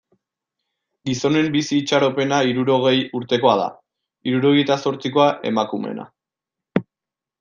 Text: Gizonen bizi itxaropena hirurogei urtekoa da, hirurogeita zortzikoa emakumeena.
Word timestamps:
Gizonen 1.09 1.49
bizi 1.55 1.77
itxaropena 1.81 2.39
hirurogei 2.51 2.95
urtekoa 3.19 3.53
da, 3.61 3.69
hirurogeita 4.31 4.79
zortzikoa 4.87 5.29
emakumeena. 5.51 6.09